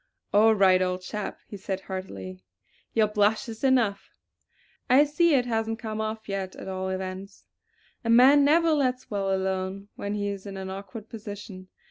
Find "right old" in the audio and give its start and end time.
0.55-1.03